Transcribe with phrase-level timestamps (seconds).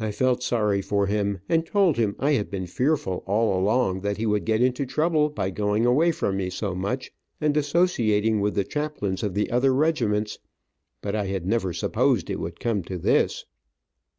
[0.00, 4.16] I felt sorry for him, and told him I had been fearful all along that
[4.16, 8.54] he would get into trouble by going away from me so much, and associating with
[8.54, 10.38] the chaplains of the other regiments,
[11.02, 13.44] but I had never supposed it would come to this.